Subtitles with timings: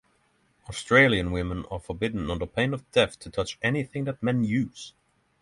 [0.67, 4.93] Australian women are forbidden under pain of death to touch anything that men use.